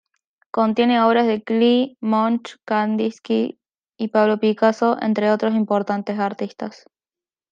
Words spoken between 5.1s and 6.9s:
otros importantes artistas.